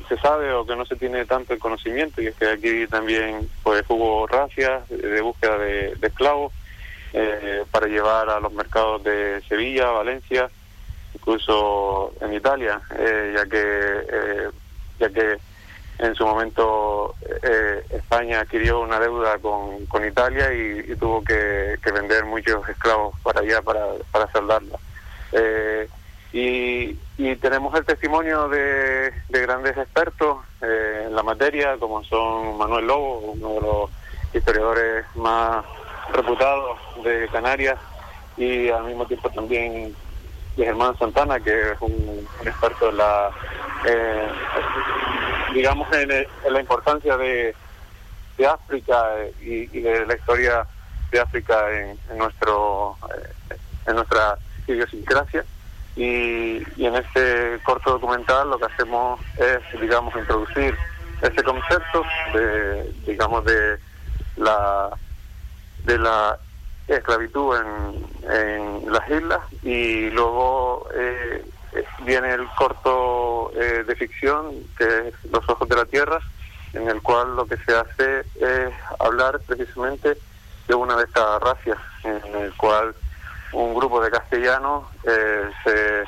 se 0.08 0.18
sabe 0.18 0.52
o 0.52 0.66
que 0.66 0.76
no 0.76 0.84
se 0.84 0.96
tiene 0.96 1.24
tanto 1.24 1.52
el 1.52 1.58
conocimiento 1.58 2.20
y 2.20 2.26
es 2.26 2.34
que 2.34 2.48
aquí 2.48 2.86
también 2.86 3.48
pues 3.62 3.84
hubo 3.88 4.26
racias 4.26 4.88
de 4.88 5.20
búsqueda 5.20 5.58
de, 5.58 5.96
esclavos 6.02 6.52
eh, 7.12 7.64
para 7.70 7.86
llevar 7.86 8.28
a 8.28 8.40
los 8.40 8.52
mercados 8.52 9.02
de 9.04 9.40
Sevilla, 9.48 9.90
Valencia, 9.90 10.50
incluso 11.14 12.12
en 12.20 12.34
Italia, 12.34 12.80
eh, 12.98 13.32
ya 13.36 13.46
que 13.46 13.62
eh, 13.62 14.50
ya 14.98 15.08
que 15.10 15.38
en 15.98 16.14
su 16.14 16.26
momento 16.26 17.14
eh, 17.42 17.84
España 17.90 18.40
adquirió 18.40 18.80
una 18.80 18.98
deuda 18.98 19.38
con, 19.38 19.86
con 19.86 20.04
Italia 20.04 20.52
y, 20.52 20.94
tuvo 20.96 21.22
que, 21.22 21.78
vender 21.92 22.24
muchos 22.24 22.68
esclavos 22.68 23.14
para 23.22 23.40
allá 23.40 23.62
para, 23.62 23.86
para 24.10 24.30
saldarla. 24.32 24.78
Eh, 25.32 25.88
y, 26.32 26.96
tenemos 27.36 27.74
el 27.74 27.84
testimonio 27.84 28.48
de, 28.48 29.12
grandes 29.28 29.76
expertos 29.76 30.38
eh, 30.62 31.04
en 31.06 31.14
la 31.14 31.22
materia, 31.22 31.76
como 31.78 32.02
son 32.04 32.56
Manuel 32.56 32.86
Lobo, 32.86 33.18
uno 33.18 33.54
de 33.54 33.60
los 33.60 33.90
historiadores 34.32 35.04
más 35.14 35.64
reputados 36.12 36.78
de 37.04 37.28
Canarias, 37.28 37.78
y 38.36 38.68
al 38.68 38.84
mismo 38.84 39.06
tiempo 39.06 39.30
también 39.30 39.94
de 40.56 40.64
Germán 40.64 40.98
Santana, 40.98 41.38
que 41.38 41.72
es 41.72 41.80
un, 41.80 42.26
experto 42.44 42.88
en 42.88 42.96
la 42.96 43.30
digamos, 45.54 45.90
en, 45.92 46.08
la 46.50 46.60
importancia 46.60 47.16
de, 47.16 47.54
de 48.36 48.46
África 48.46 49.06
y, 49.40 49.66
de 49.66 50.04
la 50.04 50.16
historia 50.16 50.66
de 51.10 51.20
África 51.20 51.70
en, 51.70 52.18
nuestro 52.18 52.96
eh, 53.50 53.56
en 53.86 53.94
nuestra 53.94 54.36
idiosincrasia. 54.66 55.44
Y, 55.96 56.56
en 56.84 56.96
este 56.96 57.60
corto 57.62 57.92
documental 57.92 58.50
lo 58.50 58.58
que 58.58 58.66
hacemos 58.66 59.20
es 59.38 59.80
digamos 59.80 60.14
introducir 60.16 60.76
ese 61.22 61.42
concepto 61.44 62.02
de 62.34 62.92
digamos 63.06 63.44
de 63.44 63.78
la 64.36 64.90
de 65.84 65.98
la 65.98 66.36
esclavitud 66.88 67.56
en, 67.56 68.92
las 68.92 69.08
islas 69.08 69.40
y 69.62 70.10
luego 70.10 70.88
eh, 70.94 71.44
viene 72.04 72.32
el 72.32 72.46
corto 72.56 73.50
eh, 73.54 73.84
de 73.86 73.96
ficción 73.96 74.52
que 74.76 75.08
es 75.08 75.30
Los 75.30 75.48
Ojos 75.48 75.68
de 75.68 75.76
la 75.76 75.84
Tierra, 75.84 76.18
en 76.72 76.88
el 76.88 77.02
cual 77.02 77.36
lo 77.36 77.46
que 77.46 77.56
se 77.58 77.74
hace 77.74 78.20
es 78.20 78.72
hablar 78.98 79.40
precisamente 79.46 80.16
de 80.66 80.74
una 80.74 80.96
de 80.96 81.04
estas 81.04 81.40
racias, 81.40 81.78
en 82.02 82.34
el 82.36 82.54
cual 82.56 82.94
un 83.52 83.74
grupo 83.74 84.00
de 84.00 84.10
castellanos 84.10 84.84
eh, 85.04 85.50
se 85.62 86.04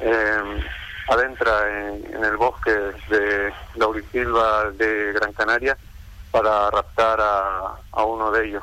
eh, 0.00 0.64
adentra 1.08 1.88
en, 1.88 2.24
el 2.24 2.36
bosque 2.36 2.70
de 3.08 3.52
Laurisilva 3.76 4.70
de 4.72 5.12
Gran 5.12 5.32
Canaria 5.32 5.76
para 6.30 6.70
raptar 6.70 7.20
a, 7.20 8.04
uno 8.04 8.30
de 8.30 8.46
ellos 8.46 8.62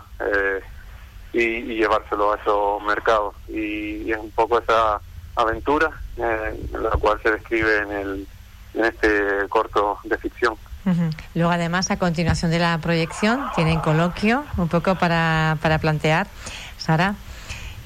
y, 1.34 1.40
y, 1.40 1.76
llevárselo 1.76 2.34
a 2.34 2.38
esos 2.38 2.82
mercados. 2.84 3.36
y 3.50 4.12
es 4.12 4.18
un 4.18 4.32
poco 4.32 4.60
esa 4.60 5.02
aventura, 5.38 5.92
eh, 6.18 6.68
la 6.74 6.90
cual 6.92 7.20
se 7.22 7.32
describe 7.32 7.78
en, 7.78 7.92
el, 7.92 8.28
en 8.74 8.86
este 8.86 9.48
corto 9.50 10.00
de 10.04 10.18
ficción. 10.18 10.56
Luego, 11.36 11.52
además, 11.52 11.92
a 11.92 11.98
continuación 11.98 12.50
de 12.50 12.60
la 12.60 12.78
proyección, 12.78 13.42
tienen 13.56 13.82
coloquio 13.82 14.46
un 14.56 14.70
poco 14.70 14.96
para, 14.96 15.58
para 15.62 15.80
plantear. 15.80 16.28
Sara 16.78 17.16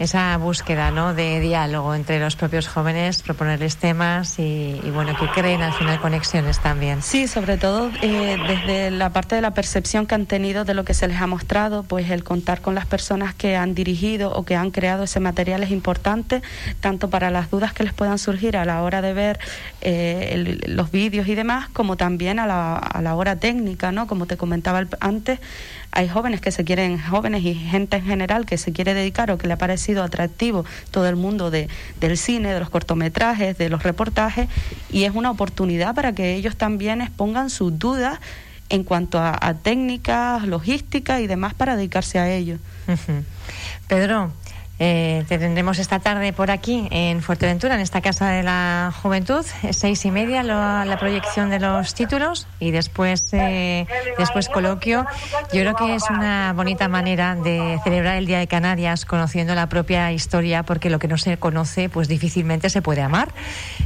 esa 0.02 0.36
búsqueda 0.38 0.90
¿no? 0.90 1.14
de 1.14 1.40
diálogo 1.40 1.94
entre 1.94 2.20
los 2.20 2.36
propios 2.36 2.68
jóvenes, 2.68 3.22
proponerles 3.22 3.78
temas 3.78 4.40
y, 4.40 4.82
bueno, 4.94 5.16
que 5.16 5.28
creen 5.30 5.62
al 5.62 5.74
final 5.74 6.00
conexiones 6.00 6.60
también. 6.60 7.02
Sí, 7.02 7.28
sobre 7.28 7.58
todo 7.58 7.92
eh, 8.02 8.38
desde 8.48 8.92
la 8.92 9.12
parte 9.12 9.36
de 9.36 9.42
la 9.42 9.54
percepción 9.54 10.08
que 10.08 10.16
han 10.16 10.26
tenido 10.26 10.66
de 10.66 10.74
lo 10.74 10.86
que 10.86 10.94
se 10.94 11.08
les 11.08 11.22
ha 11.22 11.28
mostrado, 11.28 11.84
pues 11.84 12.10
el 12.10 12.24
contar 12.24 12.62
con 12.62 12.74
las 12.74 12.86
personas 12.86 13.36
que 13.36 13.56
han 13.56 13.76
dirigido 13.76 14.32
o 14.34 14.44
que 14.44 14.56
han 14.56 14.72
creado 14.72 15.04
ese 15.04 15.20
material 15.20 15.62
es 15.64 15.72
importante, 15.72 16.42
tanto 16.80 17.10
para 17.10 17.30
las 17.30 17.52
dudas 17.52 17.74
que 17.74 17.84
les 17.84 17.94
puedan 17.94 18.18
surgir 18.18 18.58
a 18.58 18.66
la 18.66 18.82
hora 18.82 19.02
de 19.02 19.14
ver 19.14 19.40
eh, 19.82 20.60
los 20.66 20.92
vídeos 20.92 21.28
y 21.28 21.36
demás, 21.36 21.70
como 21.70 21.96
también 21.96 22.40
a 22.40 22.48
la, 22.48 22.76
a 22.76 23.02
la 23.02 23.16
hora 23.16 23.36
técnica, 23.36 23.92
¿no? 23.92 24.08
Como 24.08 24.26
te 24.26 24.38
comentaba 24.38 24.84
antes, 25.00 25.40
hay 25.92 26.08
jóvenes 26.08 26.40
que 26.40 26.52
se 26.52 26.64
quieren, 26.64 27.00
jóvenes 27.00 27.44
y 27.44 27.54
gente 27.54 27.98
en 27.98 28.06
general 28.06 28.46
que 28.46 28.58
se 28.58 28.72
quiere 28.72 28.94
dedicar 28.94 29.30
o 29.30 29.38
que 29.38 29.48
le 29.48 29.54
ha 29.54 29.58
parecido 29.58 29.91
atractivo 30.00 30.66
todo 30.92 31.08
el 31.08 31.16
mundo 31.16 31.52
de, 31.52 31.68
del 32.00 32.18
cine, 32.18 32.54
de 32.54 32.60
los 32.60 32.70
cortometrajes, 32.70 33.58
de 33.58 33.70
los 33.70 33.84
reportajes, 33.84 34.48
y 34.92 35.04
es 35.04 35.14
una 35.14 35.32
oportunidad 35.32 35.96
para 35.96 36.14
que 36.14 36.36
ellos 36.36 36.56
también 36.56 37.02
expongan 37.02 37.50
sus 37.50 37.78
dudas 37.78 38.20
en 38.70 38.84
cuanto 38.86 39.20
a, 39.20 39.54
técnicas, 39.62 40.48
logística 40.48 41.20
y 41.20 41.28
demás 41.28 41.54
para 41.54 41.76
dedicarse 41.76 42.20
a 42.20 42.30
ello. 42.30 42.58
Pedro, 43.88 44.32
eh, 44.84 45.26
te 45.28 45.38
tendremos 45.38 45.78
esta 45.78 46.00
tarde 46.00 46.34
por 46.34 46.50
aquí 46.50 46.88
en 46.90 47.22
Fuerteventura, 47.22 47.76
en 47.76 47.82
esta 47.82 48.02
Casa 48.02 48.30
de 48.30 48.42
la 48.42 48.92
Juventud, 49.04 49.46
seis 49.70 50.04
y 50.06 50.10
media 50.10 50.42
la 50.42 50.98
proyección 51.00 51.52
de 51.52 51.60
los 51.60 51.94
títulos 51.94 52.48
y 52.60 52.72
después, 52.72 53.32
eh, 53.34 53.86
después 54.18 54.50
coloquio. 54.50 55.06
Yo 55.54 55.62
creo 55.62 55.76
que 55.76 55.94
es 55.94 56.10
una 56.10 56.54
bonita 56.54 56.88
manera 56.88 57.36
de 57.36 57.80
celebrar 57.84 58.16
el 58.16 58.26
Día 58.26 58.40
de 58.40 58.48
Canarias 58.48 59.06
conociendo 59.06 59.54
la 59.54 59.70
propia 59.70 60.12
historia, 60.14 60.64
porque 60.64 60.90
lo 60.90 60.98
que 60.98 61.08
no 61.08 61.20
se 61.20 61.38
conoce, 61.38 61.88
pues 61.88 62.08
difícilmente 62.08 62.72
se 62.72 62.82
puede 62.82 63.04
amar. 63.04 63.30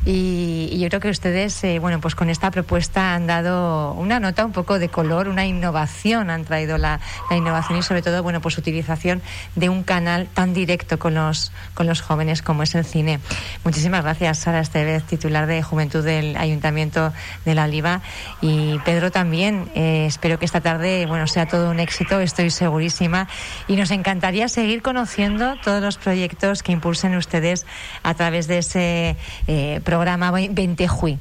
Y, 0.06 0.80
yo 0.80 0.88
creo 0.88 1.02
que 1.02 1.10
ustedes, 1.10 1.64
eh, 1.64 1.80
bueno, 1.80 2.00
pues 2.00 2.16
con 2.16 2.30
esta 2.30 2.52
propuesta 2.52 3.16
han 3.16 3.28
dado 3.28 3.94
una 3.94 4.20
nota 4.20 4.46
un 4.46 4.52
poco 4.52 4.80
de 4.80 4.88
color, 4.88 5.28
una 5.28 5.46
innovación, 5.46 6.30
han 6.30 6.46
traído 6.46 6.78
la, 6.78 7.00
innovación 7.32 7.80
y 7.80 7.82
sobre 7.82 8.02
todo, 8.02 8.24
bueno, 8.24 8.40
pues 8.40 8.58
utilización 8.58 9.22
de 9.56 9.68
un 9.68 9.84
canal 9.84 10.28
tan 10.34 10.54
con 11.00 11.14
los, 11.14 11.52
con 11.74 11.88
los 11.88 12.02
jóvenes 12.02 12.42
como 12.42 12.64
es 12.64 12.76
el 12.76 12.86
cine. 12.86 13.20
Muchísimas 13.64 14.04
gracias, 14.04 14.40
Sara 14.40 14.60
Estevez, 14.60 15.04
titular 15.04 15.48
de 15.48 15.62
Juventud 15.64 16.04
del 16.04 16.38
Ayuntamiento 16.38 17.14
de 17.46 17.56
La 17.56 17.66
Oliva. 17.66 18.02
Y 18.42 18.80
Pedro 18.86 19.12
también, 19.12 19.70
eh, 19.76 20.06
espero 20.08 20.40
que 20.40 20.46
esta 20.46 20.62
tarde 20.62 21.06
bueno, 21.06 21.28
sea 21.28 21.48
todo 21.48 21.72
un 21.72 21.80
éxito, 21.80 22.20
estoy 22.20 22.50
segurísima. 22.50 23.28
Y 23.68 23.76
nos 23.76 23.92
encantaría 23.92 24.48
seguir 24.48 24.82
conociendo 24.82 25.56
todos 25.64 25.82
los 25.82 25.98
proyectos 25.98 26.64
que 26.64 26.72
impulsen 26.72 27.16
ustedes 27.16 27.66
a 28.04 28.14
través 28.14 28.48
de 28.48 28.60
ese 28.60 29.18
eh, 29.48 29.82
programa 29.84 30.32
20 30.32 30.88
Jui 30.88 31.20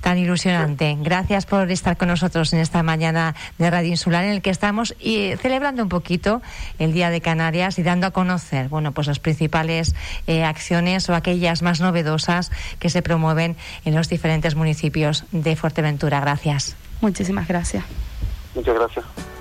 tan 0.00 0.18
ilusionante. 0.18 0.96
Gracias 1.00 1.46
por 1.46 1.70
estar 1.70 1.96
con 1.96 2.08
nosotros 2.08 2.52
en 2.52 2.60
esta 2.60 2.82
mañana 2.82 3.34
de 3.58 3.70
Radio 3.70 3.90
Insular 3.90 4.24
en 4.24 4.32
el 4.32 4.42
que 4.42 4.50
estamos 4.50 4.94
y 4.98 5.32
celebrando 5.36 5.82
un 5.82 5.88
poquito 5.88 6.42
el 6.78 6.92
Día 6.92 7.10
de 7.10 7.20
Canarias 7.20 7.78
y 7.78 7.82
dando 7.82 8.06
a 8.06 8.10
conocer, 8.10 8.68
bueno, 8.68 8.92
pues 8.92 9.06
las 9.06 9.18
principales 9.18 9.94
eh, 10.26 10.44
acciones 10.44 11.08
o 11.08 11.14
aquellas 11.14 11.62
más 11.62 11.80
novedosas 11.80 12.50
que 12.78 12.90
se 12.90 13.02
promueven 13.02 13.56
en 13.84 13.94
los 13.94 14.08
diferentes 14.08 14.54
municipios 14.54 15.24
de 15.32 15.56
Fuerteventura. 15.56 16.20
Gracias. 16.20 16.76
Muchísimas 17.00 17.48
gracias. 17.48 17.84
Muchas 18.54 18.74
gracias. 18.74 19.39